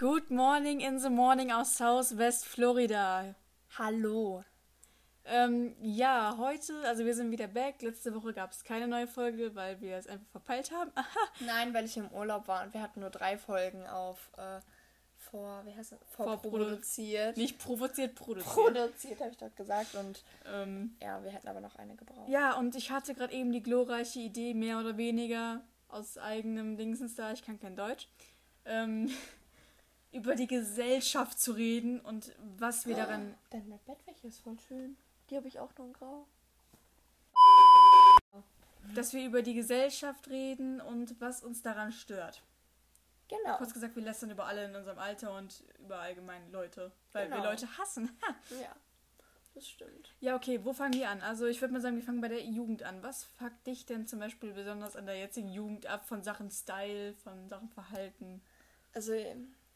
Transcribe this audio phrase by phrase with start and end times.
[0.00, 3.34] Good morning in the morning aus Southwest Florida.
[3.76, 4.42] Hallo.
[5.26, 7.82] Ähm, ja, heute, also wir sind wieder back.
[7.82, 10.90] Letzte Woche gab es keine neue Folge, weil wir es einfach verpeilt haben.
[10.94, 11.18] Aha.
[11.40, 14.60] Nein, weil ich im Urlaub war und wir hatten nur drei Folgen auf äh,
[15.18, 15.98] vor, wie heißt das?
[16.16, 17.36] Vorproduziert.
[17.36, 18.54] Nicht provoziert, produziert.
[18.54, 19.94] Produziert, habe ich doch gesagt.
[19.96, 22.26] Und Ähm, ja, wir hätten aber noch eine gebraucht.
[22.30, 27.16] ja, und ich hatte gerade eben die glorreiche Idee, mehr oder weniger aus eigenem Dingsens
[27.16, 28.08] da, ich kann kein Deutsch,
[28.64, 29.10] ähm,
[30.12, 34.96] über die Gesellschaft zu reden und was wir daran Deine Bettwäsche ist voll schön.
[35.30, 36.26] Die habe ich auch nur in grau.
[38.94, 42.42] dass wir über die Gesellschaft reden und was uns daran stört.
[43.28, 43.56] Genau.
[43.58, 47.36] Kurz gesagt, wir lästern über alle in unserem Alter und über allgemein Leute, weil wir
[47.36, 47.50] Genau.
[47.50, 48.10] Leute hassen.
[48.60, 48.74] Ja,
[49.54, 50.12] das stimmt.
[50.20, 51.20] ja, okay, wo fangen wir an?
[51.22, 53.00] Also ich würde mal sagen, wir fangen bei der Jugend an.
[53.04, 57.14] Was fuckt dich denn zum Beispiel besonders an der jetzigen Jugend ab von Sachen Style,
[57.14, 58.42] von Sachen Verhalten?
[58.92, 59.12] Also,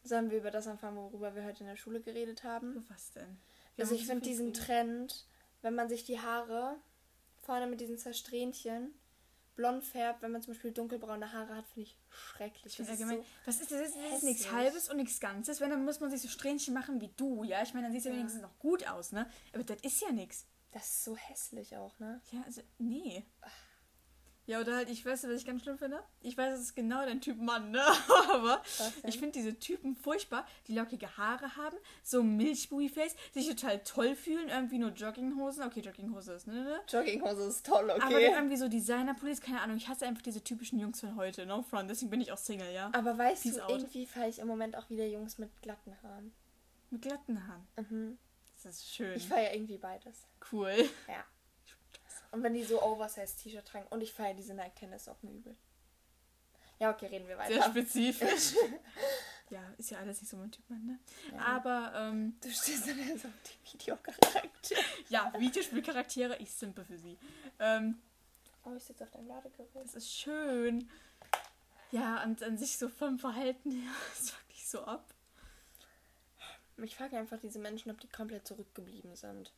[0.04, 2.84] sollen wir über das anfangen, worüber wir heute in der Schule geredet haben?
[2.88, 3.38] Was denn?
[3.76, 4.66] Wir Also ich finde diesen geredet.
[4.66, 5.26] Trend,
[5.62, 6.76] wenn man sich die Haare
[7.42, 8.94] vorne mit diesen zwei Strähnchen
[9.56, 12.66] blond färbt, wenn man zum Beispiel dunkelbraune Haare hat, finde ich schrecklich.
[12.66, 13.92] Ich finde Das ist so- was ist das?
[13.94, 14.50] Das ist nichts.
[14.52, 15.60] Halbes und nichts Ganzes.
[15.60, 17.62] Wenn, dann muss man sich so Strähnchen machen wie du, ja?
[17.62, 18.16] Ich meine, dann sieht es ja Ja.
[18.18, 19.28] wenigstens noch gut aus, ne?
[19.52, 20.46] Aber das ist ja nichts.
[20.72, 22.20] das ist so hässlich auch, ne?
[22.32, 23.24] Ja, also, nee.
[24.46, 26.02] Ja, oder halt, ich weiß, was ich ganz schlimm finde.
[26.20, 27.82] Ich weiß, es ist genau dein Typ Mann, ne?
[28.32, 28.62] Aber
[29.04, 34.50] ich finde diese Typen furchtbar, die lockige Haare haben, so Milchbui-Face, sich total toll fühlen,
[34.50, 35.64] irgendwie nur Jogginghosen.
[35.64, 36.80] Okay, Jogginghose ist, ne, ne?
[36.88, 38.32] Jogginghose ist toll, Aber okay.
[38.34, 39.78] irgendwie so Designerpullis, keine Ahnung.
[39.78, 41.88] Ich hasse einfach diese typischen Jungs von heute, no front.
[41.88, 42.90] Deswegen bin ich auch Single, ja?
[42.92, 43.70] Aber weißt Peace du, out.
[43.70, 46.34] irgendwie fahre ich im Moment auch wieder Jungs mit glatten Haaren.
[46.90, 47.66] Mit glatten Haaren.
[47.76, 48.18] Mhm.
[48.62, 49.14] Das ist schön.
[49.16, 50.26] Ich feiere irgendwie beides.
[50.52, 50.74] Cool.
[51.08, 51.24] Ja.
[52.34, 53.86] Und wenn die so Oversize-T-Shirt tragen.
[53.90, 55.56] Und ich feiere diese Nike-Tennissocken übel.
[56.80, 57.70] Ja, okay, reden wir Sehr weiter.
[57.70, 58.54] spezifisch.
[59.50, 60.98] ja, ist ja alles nicht so mein Typ Mann, ne?
[61.32, 61.38] Ja.
[61.38, 64.40] Aber, ähm, Du stehst dann so auf die Videocharakter.
[65.08, 67.16] ja, Videospielcharaktere, ich simpe für sie.
[67.60, 67.98] Ähm,
[68.66, 69.68] Oh, ich sitze auf deinem Ladegerät.
[69.74, 70.88] Das ist schön.
[71.90, 75.14] Ja, und an sich so vom Verhalten her, das fuckt dich so ab.
[76.78, 79.52] Ich frage einfach diese Menschen, ob die komplett zurückgeblieben sind.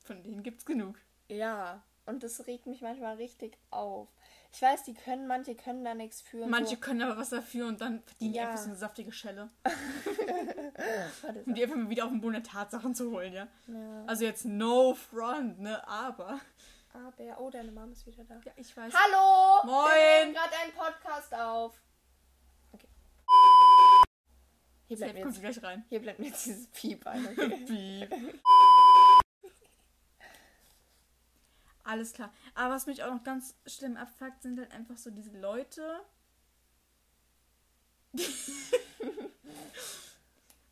[0.00, 0.98] Von denen gibt's genug.
[1.32, 4.08] Ja, und das regt mich manchmal richtig auf.
[4.52, 6.46] Ich weiß, die können, manche können da nichts für.
[6.46, 6.80] Manche so.
[6.80, 8.42] können aber was dafür und dann verdienen Ja.
[8.42, 9.48] die einfach so eine saftige Schelle.
[11.46, 13.48] Um die einfach mal wieder auf den Boden der Tatsachen zu holen, ja.
[13.66, 14.04] ja.
[14.06, 16.40] Also jetzt no front, ne, aber.
[16.92, 18.34] Aber, oh, deine Mom ist wieder da.
[18.44, 18.92] Ja, ich weiß.
[18.92, 19.64] Hallo!
[19.64, 20.28] Moin!
[20.28, 21.80] Wir gerade einen Podcast auf.
[22.72, 22.86] Okay.
[24.88, 25.84] Hier bleibt, mir jetzt, gleich rein.
[25.88, 27.26] hier bleibt mir jetzt dieses Piep ein.
[27.26, 27.48] Okay?
[27.66, 28.40] Piep.
[31.84, 32.32] Alles klar.
[32.54, 35.82] Aber was mich auch noch ganz schlimm abfuckt, sind halt einfach so diese Leute.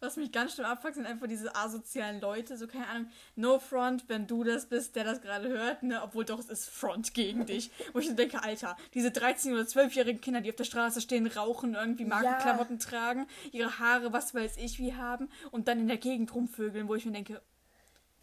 [0.00, 2.56] was mich ganz schlimm abfuckt, sind einfach diese asozialen Leute.
[2.56, 6.02] So, keine Ahnung, no front, wenn du das bist, der das gerade hört, ne?
[6.02, 7.70] Obwohl doch, es ist Front gegen dich.
[7.92, 11.26] Wo ich so denke, Alter, diese 13- oder 12-jährigen Kinder, die auf der Straße stehen,
[11.26, 15.98] rauchen, irgendwie Markenklamotten tragen, ihre Haare, was weiß ich, wie haben und dann in der
[15.98, 17.42] Gegend rumvögeln, wo ich mir denke,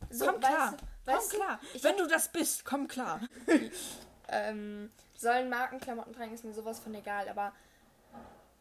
[0.09, 1.59] So, komm klar, weißt du, weißt du, klar.
[1.73, 3.19] ich Wenn hab- du das bist, komm klar.
[4.29, 7.53] ähm, sollen Markenklamotten tragen, ist mir sowas von egal, aber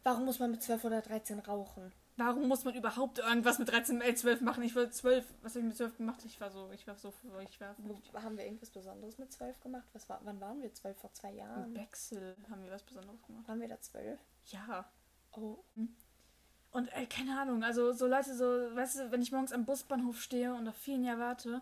[0.03, 1.91] warum muss man mit 12 oder 13 rauchen?
[2.19, 4.63] Warum muss man überhaupt irgendwas mit 13, äh, 12 machen?
[4.63, 6.19] Ich war 12, was habe ich mit 12 gemacht?
[6.25, 7.13] Ich war so, ich war so,
[7.47, 9.87] ich war Wo- Haben wir irgendwas Besonderes mit 12 gemacht?
[9.93, 10.73] Was war, wann waren wir?
[10.73, 11.75] 12 vor zwei im Jahren?
[11.75, 13.47] Wechsel, haben wir was Besonderes gemacht.
[13.47, 14.19] Waren wir da 12?
[14.47, 14.89] Ja.
[15.33, 15.63] Oh.
[16.71, 20.19] Und ey, keine Ahnung, also so Leute, so, weißt du, wenn ich morgens am Busbahnhof
[20.19, 21.61] stehe und auf vielen Jahr warte,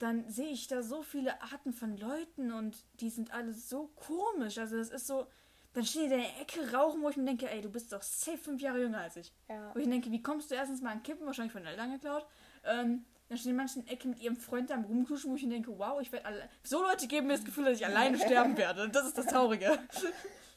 [0.00, 4.56] dann sehe ich da so viele Arten von Leuten und die sind alle so komisch.
[4.56, 5.26] Also das ist so,
[5.74, 8.02] dann stehen die in der Ecke rauchen, wo ich mir denke, ey, du bist doch
[8.02, 9.32] safe fünf Jahre jünger als ich.
[9.48, 9.74] Ja.
[9.74, 12.26] Wo ich denke, wie kommst du erstens mal an Kippen, wahrscheinlich von Eltern geklaut.
[12.64, 15.42] Ähm, dann stehen manche in der Ecke mit ihrem Freund da am Rumkuschen, wo ich
[15.42, 16.48] mir denke, wow, ich werde alle.
[16.62, 18.82] So Leute geben mir das Gefühl, dass ich alleine sterben werde.
[18.82, 19.78] Und das ist das Traurige.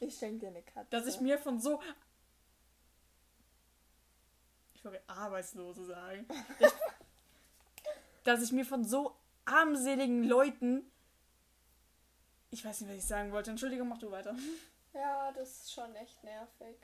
[0.00, 0.88] Ich schenke dir eine Katze.
[0.90, 1.80] Dass ich mir von so.
[4.74, 6.26] Ich wollte Arbeitslose sagen.
[6.58, 6.72] Ich,
[8.24, 9.14] dass ich mir von so
[9.44, 10.90] armseligen Leuten.
[12.50, 13.50] Ich weiß nicht, was ich sagen wollte.
[13.50, 14.34] Entschuldigung, mach du weiter.
[14.96, 16.76] Ja, das ist schon echt nervig.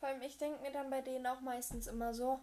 [0.00, 2.40] Vor allem, ich denke mir dann bei denen auch meistens immer so.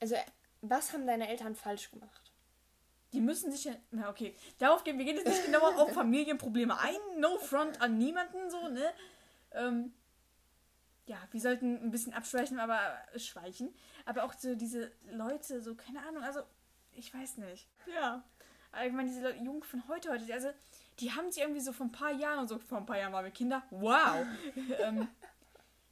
[0.00, 0.16] Also,
[0.62, 2.32] was haben deine Eltern falsch gemacht?
[3.12, 3.74] Die müssen sich ja.
[3.90, 4.34] Na, okay.
[4.58, 7.20] Darauf gehen wir gehen jetzt nicht genauer auf Familienprobleme ein.
[7.20, 8.92] No front an niemanden, so, ne?
[9.52, 9.92] Ähm,
[11.06, 12.80] ja, wir sollten ein bisschen abschweichen, aber
[13.16, 13.74] schweichen.
[14.04, 16.40] Aber auch so diese Leute, so, keine Ahnung, also,
[16.94, 17.68] ich weiß nicht.
[17.92, 18.22] Ja.
[18.86, 20.48] Ich meine, diese Leute, Jugend von heute, heute, also,
[21.00, 23.12] die haben sich irgendwie so vor ein paar Jahren und so, vor ein paar Jahren
[23.12, 24.24] waren wir Kinder, wow.
[24.80, 25.08] ähm,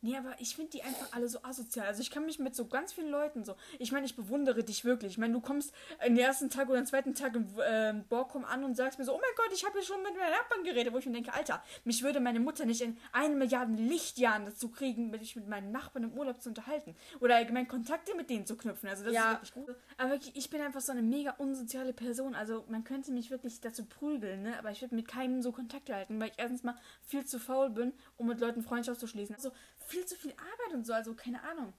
[0.01, 1.87] Nee, aber ich finde die einfach alle so asozial.
[1.87, 3.57] Also ich kann mich mit so ganz vielen Leuten so.
[3.81, 5.13] Ich meine, ich bewundere dich wirklich.
[5.13, 5.73] Ich meine, du kommst
[6.05, 9.13] den ersten Tag oder den zweiten Tag im äh, Borkum an und sagst mir so,
[9.13, 11.35] oh mein Gott, ich habe hier schon mit meinen Nachbarn geredet, wo ich mir denke,
[11.35, 15.73] Alter, mich würde meine Mutter nicht in eine Milliarde Lichtjahren dazu kriegen, mich mit meinen
[15.73, 16.95] Nachbarn im Urlaub zu unterhalten.
[17.21, 18.89] Oder allgemein Kontakte mit denen zu knüpfen.
[18.89, 19.33] Also das ja.
[19.33, 19.77] ist wirklich gut.
[19.97, 22.37] Aber ich bin einfach so eine mega unsoziale Person.
[22.37, 24.59] Also man könnte mich wirklich dazu prügeln, ne?
[24.61, 27.71] Aber ich würde mit keinem so Kontakt halten, weil ich erstens mal viel zu faul
[27.71, 29.35] bin, um mit Leuten Freundschaft zu schließen.
[29.35, 29.51] Also
[29.89, 31.73] viel zu viel Arbeit und so, also keine Ahnung.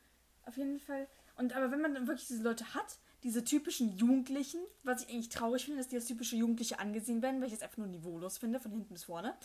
[0.46, 1.08] Auf jeden Fall.
[1.36, 5.30] Und aber wenn man dann wirklich diese Leute hat, diese typischen Jugendlichen, was ich eigentlich
[5.30, 8.38] traurig finde, dass die als typische Jugendliche angesehen werden, weil ich es einfach nur niveaulos
[8.38, 9.38] finde, von hinten bis vorne.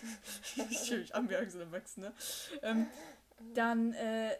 [0.70, 2.12] ich fühle mich an wie so Erwachsene.
[2.62, 2.86] Ähm,
[3.54, 4.36] dann, äh,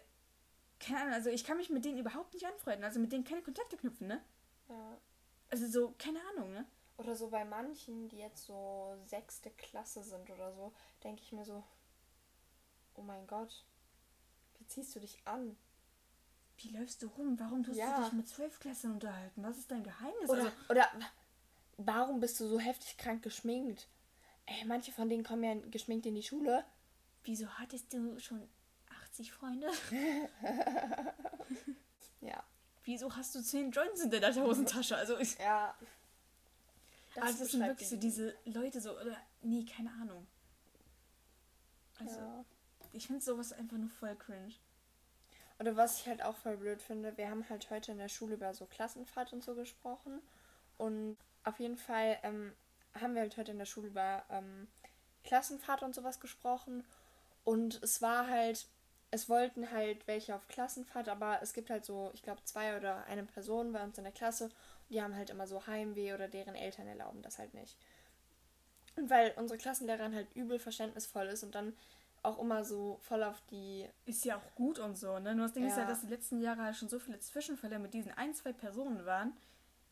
[0.79, 3.43] keine Ahnung, also ich kann mich mit denen überhaupt nicht anfreunden, also mit denen keine
[3.43, 4.23] Kontakte knüpfen, ne?
[4.69, 4.99] Ja.
[5.51, 6.67] Also so, keine Ahnung, ne?
[6.97, 10.73] Oder so bei manchen, die jetzt so sechste Klasse sind oder so,
[11.03, 11.65] denke ich mir so,
[12.97, 13.65] oh mein Gott,
[14.59, 15.57] wie ziehst du dich an?
[16.59, 17.39] Wie läufst du rum?
[17.39, 17.97] Warum tust ja.
[17.97, 19.43] du dich mit Zwölfklässlern unterhalten?
[19.43, 20.31] Was ist dein Geheimnis?
[20.31, 20.89] Oder, also, oder
[21.77, 23.89] warum bist du so heftig krank geschminkt?
[24.47, 26.65] Ey, manche von denen kommen ja geschminkt in die Schule.
[27.25, 28.49] Wieso hattest du schon
[29.03, 29.69] 80 Freunde?
[32.21, 32.45] ja.
[32.85, 34.97] Wieso hast du 10 Joints in deiner Hosentasche?
[34.97, 35.39] Also ich.
[35.39, 35.75] Ja.
[37.15, 39.17] Das also das sind wirklich so diese Leute so, oder.
[39.43, 40.27] Nee, keine Ahnung.
[41.99, 42.19] Also.
[42.19, 42.45] Ja
[42.95, 44.55] ich finde sowas einfach nur voll cringe.
[45.59, 48.35] Oder was ich halt auch voll blöd finde, wir haben halt heute in der Schule
[48.35, 50.21] über so Klassenfahrt und so gesprochen.
[50.79, 52.53] Und auf jeden Fall ähm,
[53.01, 54.67] haben wir halt heute in der Schule über ähm,
[55.23, 56.85] Klassenfahrt und sowas gesprochen.
[57.45, 58.67] Und es war halt,
[59.11, 63.05] es wollten halt welche auf Klassenfahrt, aber es gibt halt so, ich glaube, zwei oder
[63.07, 64.51] eine Person bei uns in der Klasse.
[64.91, 67.77] Die haben halt immer so Heimweh oder deren Eltern erlauben das halt nicht.
[68.97, 71.75] Und weil unsere Klassenlehrerin halt übel verständnisvoll ist und dann
[72.25, 73.89] auch immer so voll auf die.
[74.07, 75.35] Ist ja auch gut und so, ne?
[75.35, 75.71] Nur das Ding ja.
[75.71, 78.53] ist ja, dass die letzten Jahre halt schon so viele Zwischenfälle mit diesen ein, zwei
[78.53, 79.33] Personen waren.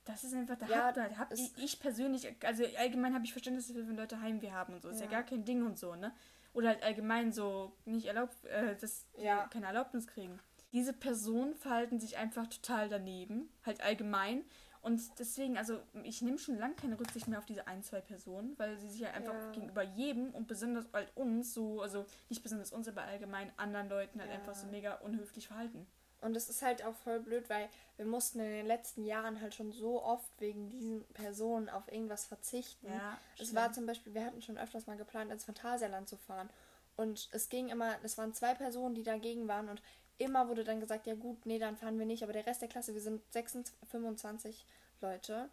[0.04, 3.32] Das ist einfach, da ja, hab, da hab ich, ich persönlich, also allgemein habe ich
[3.32, 4.88] Verständnis dafür, wenn Leute Heimweh haben und so.
[4.88, 5.04] Ist ja.
[5.04, 6.12] ja gar kein Ding und so, ne?
[6.54, 9.46] Oder halt allgemein so nicht erlaubt, äh, dass ja.
[9.48, 10.40] keine Erlaubnis kriegen.
[10.72, 14.44] Diese Personen verhalten sich einfach total daneben, halt allgemein.
[14.82, 18.58] Und deswegen, also ich nehme schon lange keine Rücksicht mehr auf diese ein, zwei Personen,
[18.58, 19.50] weil sie sich ja einfach ja.
[19.52, 24.20] gegenüber jedem und besonders halt uns so, also nicht besonders uns, aber allgemein anderen Leuten
[24.20, 24.36] halt ja.
[24.36, 25.86] einfach so mega unhöflich verhalten.
[26.20, 29.54] Und es ist halt auch voll blöd, weil wir mussten in den letzten Jahren halt
[29.54, 32.86] schon so oft wegen diesen Personen auf irgendwas verzichten.
[32.86, 36.48] Ja, es war zum Beispiel, wir hatten schon öfters mal geplant, ins Phantasialand zu fahren.
[36.96, 39.82] Und es ging immer, es waren zwei Personen, die dagegen waren und
[40.22, 42.22] immer wurde dann gesagt, ja gut, nee, dann fahren wir nicht.
[42.22, 44.66] Aber der Rest der Klasse, wir sind 26, 25
[45.00, 45.48] Leute.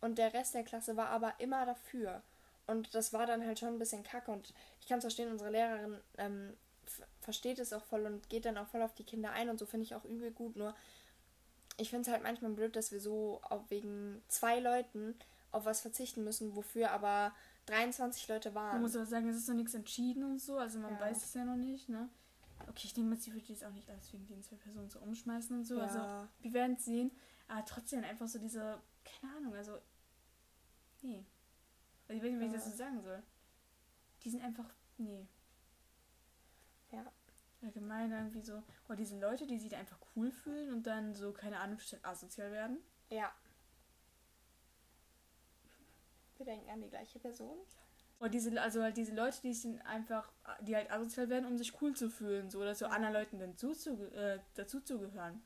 [0.00, 2.22] Und der Rest der Klasse war aber immer dafür.
[2.66, 4.30] Und das war dann halt schon ein bisschen kacke.
[4.30, 6.54] Und ich kann es verstehen, unsere Lehrerin ähm,
[7.20, 9.48] versteht es auch voll und geht dann auch voll auf die Kinder ein.
[9.48, 10.56] Und so finde ich auch übel gut.
[10.56, 10.74] Nur
[11.76, 15.14] ich finde es halt manchmal blöd, dass wir so wegen zwei Leuten
[15.52, 17.32] auf was verzichten müssen, wofür aber
[17.66, 18.74] 23 Leute waren.
[18.74, 20.58] Man muss aber sagen, es ist noch nichts entschieden und so.
[20.58, 21.00] Also man ja.
[21.00, 22.08] weiß es ja noch nicht, ne?
[22.68, 24.98] Okay, ich denke mal, sie wird jetzt auch nicht alles wegen den zwei Personen so
[25.00, 25.80] umschmeißen und so.
[25.80, 26.20] Also, ja.
[26.20, 27.10] Also, wir werden es sehen.
[27.48, 29.78] Aber trotzdem einfach so diese, keine Ahnung, also,
[31.02, 31.24] nee.
[32.08, 33.22] Also, ich weiß nicht, wie ich das so sagen soll.
[34.22, 35.26] Die sind einfach, nee.
[36.90, 37.12] Ja.
[37.62, 41.60] Allgemein irgendwie so, oder diese Leute, die sich einfach cool fühlen und dann so, keine
[41.60, 42.78] Ahnung, asozial werden.
[43.08, 43.32] Ja.
[46.36, 47.58] Wir denken an die gleiche Person.
[48.20, 50.30] Oder diese, also halt diese Leute, die sind einfach,
[50.62, 53.72] die halt asozial werden, um sich cool zu fühlen, so oder so anderen Leuten dazu
[53.72, 55.42] zu, äh, dazu zu gehören.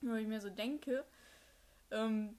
[0.00, 1.04] Wo ich mir so denke,
[1.90, 2.36] ähm,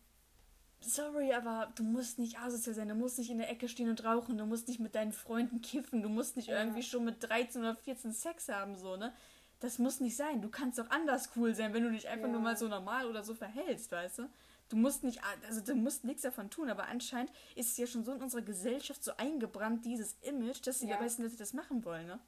[0.82, 4.04] sorry, aber du musst nicht asozial sein, du musst nicht in der Ecke stehen und
[4.04, 6.60] rauchen, du musst nicht mit deinen Freunden kiffen, du musst nicht ja.
[6.60, 9.14] irgendwie schon mit 13 oder 14 Sex haben, so, ne?
[9.62, 10.42] Das muss nicht sein.
[10.42, 12.34] Du kannst doch anders cool sein, wenn du dich einfach ja.
[12.34, 14.30] nur mal so normal oder so verhältst, weißt du?
[14.70, 18.04] Du musst nicht, also du musst nichts davon tun, aber anscheinend ist es ja schon
[18.04, 21.00] so in unserer Gesellschaft so eingebrannt, dieses Image, dass die ja.
[21.00, 22.20] meisten Leute das machen wollen, ne?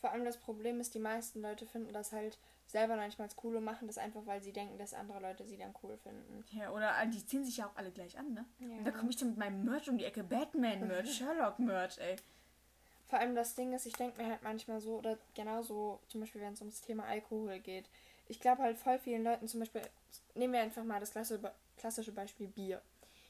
[0.00, 3.28] Vor allem das Problem ist, die meisten Leute finden das halt selber noch nicht mal
[3.42, 6.44] cool und machen das einfach, weil sie denken, dass andere Leute sie dann cool finden.
[6.52, 8.46] Ja, oder die ziehen sich ja auch alle gleich an, ne?
[8.60, 8.78] Ja.
[8.78, 12.16] Und da komme ich dann mit meinem Merch um die Ecke, Batman-Merch, Sherlock-Merch, ey.
[13.08, 16.40] Vor allem das Ding ist, ich denke mir halt manchmal so, oder genauso, zum Beispiel,
[16.40, 17.90] wenn es ums Thema Alkohol geht,
[18.30, 19.82] ich glaube halt voll vielen Leuten, zum Beispiel,
[20.34, 21.10] nehmen wir einfach mal das
[21.76, 22.80] klassische Beispiel Bier.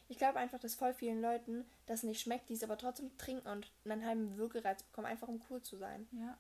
[0.08, 3.48] Ich glaube einfach, dass voll vielen Leuten das nicht schmeckt, die es aber trotzdem trinken
[3.48, 6.06] und einen halben Würgereiz bekommen, einfach um cool zu sein.
[6.12, 6.36] Ja.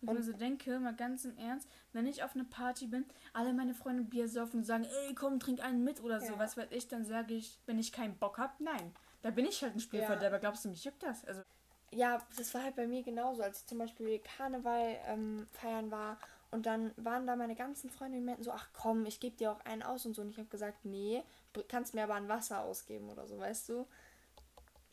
[0.00, 3.52] Ich und so denke, mal ganz im Ernst, wenn ich auf eine Party bin, alle
[3.52, 6.38] meine Freunde Bier saufen und sagen, ey, komm, trink einen mit oder so, ja.
[6.38, 8.94] was weiß ich, dann sage ich, wenn ich keinen Bock habe, nein.
[9.22, 10.36] Da bin ich halt ein Spielverderber.
[10.36, 10.40] Ja.
[10.40, 11.24] Glaubst du, mich juckt das?
[11.24, 11.42] Also
[11.90, 16.18] ja, das war halt bei mir genauso, als ich zum Beispiel Karneval ähm, feiern war
[16.50, 19.52] und dann waren da meine ganzen Freunde, die meinten so, ach komm, ich gebe dir
[19.52, 20.22] auch einen aus und so.
[20.22, 21.22] Und ich habe gesagt, nee,
[21.68, 23.86] kannst mir aber ein Wasser ausgeben oder so, weißt du?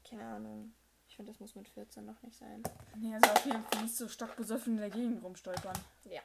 [0.08, 0.74] Keine Ahnung.
[1.08, 2.62] Ich finde, das muss mit 14 noch nicht sein.
[2.98, 5.78] Nee, also auf jeden Fall nicht so stockbesoffen in der Gegend rumstolpern.
[6.04, 6.22] Ja.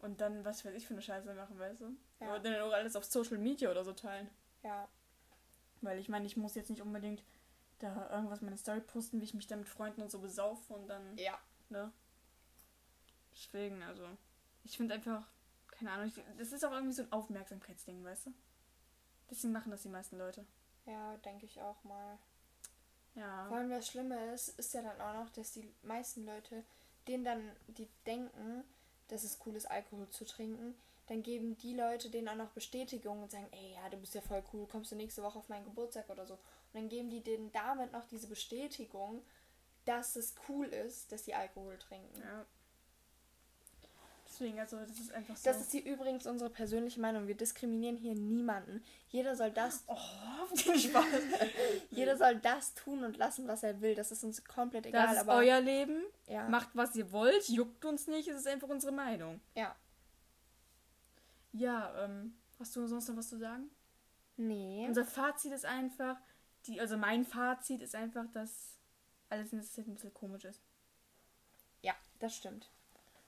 [0.00, 1.96] Und dann, was weiß ich für eine Scheiße machen, weißt du?
[2.18, 2.30] Ja.
[2.30, 4.28] Oder dann auch alles auf Social Media oder so teilen.
[4.64, 4.88] Ja.
[5.82, 7.22] Weil ich meine, ich muss jetzt nicht unbedingt
[7.78, 10.88] da irgendwas meine Story posten, wie ich mich da mit Freunden und so besaufe und
[10.88, 11.16] dann.
[11.16, 11.38] Ja.
[11.68, 11.92] Ne?
[13.40, 14.06] Deswegen, also.
[14.64, 15.26] Ich finde einfach,
[15.68, 18.34] keine Ahnung, ich, das ist auch irgendwie so ein Aufmerksamkeitsding, weißt du?
[19.30, 20.44] Deswegen machen das die meisten Leute.
[20.86, 22.18] Ja, denke ich auch mal.
[23.14, 23.46] Ja.
[23.48, 26.64] Vor allem, was Schlimme ist, ist ja dann auch noch, dass die meisten Leute,
[27.08, 28.64] denen dann, die denken,
[29.08, 30.74] dass es cool ist, Alkohol zu trinken,
[31.06, 34.20] dann geben die Leute denen auch noch Bestätigung und sagen, ey, ja, du bist ja
[34.20, 36.34] voll cool, kommst du nächste Woche auf meinen Geburtstag oder so.
[36.34, 39.24] Und dann geben die denen damit noch diese Bestätigung,
[39.86, 42.20] dass es cool ist, dass sie Alkohol trinken.
[42.20, 42.46] Ja.
[44.40, 45.44] Deswegen, also das ist einfach so.
[45.44, 47.26] Das ist hier übrigens unsere persönliche Meinung.
[47.26, 48.82] Wir diskriminieren hier niemanden.
[49.10, 49.84] Jeder soll das.
[49.86, 49.96] Oh,
[50.56, 51.04] Spaß.
[51.90, 53.94] Jeder soll das tun und lassen, was er will.
[53.94, 55.08] Das ist uns komplett egal.
[55.08, 56.02] Das ist aber euer Leben.
[56.26, 56.48] Ja.
[56.48, 57.50] Macht, was ihr wollt.
[57.50, 58.28] Juckt uns nicht.
[58.28, 59.42] Es ist einfach unsere Meinung.
[59.54, 59.76] Ja.
[61.52, 63.70] Ja, ähm, hast du sonst noch was zu sagen?
[64.38, 64.86] Nee.
[64.88, 66.16] Unser Fazit ist einfach,
[66.66, 68.78] die, also mein Fazit ist einfach, dass
[69.28, 70.62] alles in der Zeit ein bisschen komisch ist.
[71.82, 72.70] Ja, das stimmt.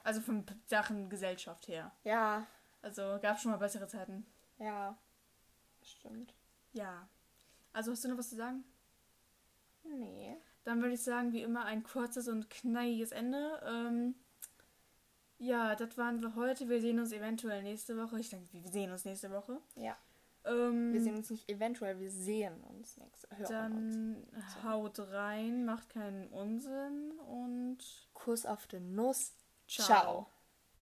[0.05, 1.93] Also von Sachen Gesellschaft her.
[2.05, 2.47] Ja.
[2.81, 4.27] Also gab es schon mal bessere Zeiten.
[4.59, 4.97] Ja.
[5.83, 6.35] Stimmt.
[6.73, 7.09] Ja.
[7.73, 8.65] Also hast du noch was zu sagen?
[9.85, 10.37] Nee.
[10.65, 13.61] Dann würde ich sagen, wie immer, ein kurzes und knalliges Ende.
[13.67, 14.15] Ähm,
[15.39, 16.69] ja, das waren wir heute.
[16.69, 18.21] Wir sehen uns eventuell nächste Woche.
[18.21, 19.61] Ich denke, wir sehen uns nächste Woche.
[19.75, 19.97] Ja.
[20.45, 23.45] Ähm, wir sehen uns nicht eventuell, wir sehen uns nächste Woche.
[23.49, 24.65] Dann uns.
[24.65, 27.79] haut rein, macht keinen Unsinn und
[28.13, 29.35] Kuss auf den Nuss.
[29.81, 30.29] Ciao